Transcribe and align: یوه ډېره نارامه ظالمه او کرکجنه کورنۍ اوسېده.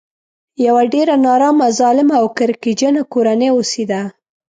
یوه 0.65 0.83
ډېره 0.93 1.15
نارامه 1.25 1.67
ظالمه 1.79 2.15
او 2.21 2.25
کرکجنه 2.37 3.01
کورنۍ 3.13 3.49
اوسېده. 3.55 4.01